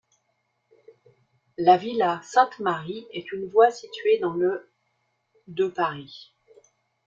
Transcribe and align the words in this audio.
La 1.59 1.77
villa 1.77 2.21
Sainte-Marie 2.23 3.05
est 3.13 3.31
une 3.33 3.47
voie 3.47 3.69
située 3.69 4.17
dans 4.17 4.33
le 4.33 4.67
de 5.45 5.67
Paris. 5.67 6.33